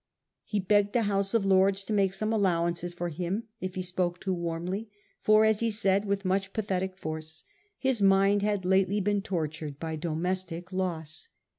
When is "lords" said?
1.45-1.83